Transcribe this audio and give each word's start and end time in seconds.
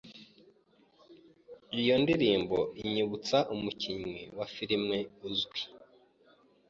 Iyo 1.79 1.95
ndirimbo 2.03 2.57
inyibukije 2.81 3.39
umukinnyi 3.53 4.23
wa 4.37 4.45
firime 4.53 4.97
uzwi. 5.27 5.61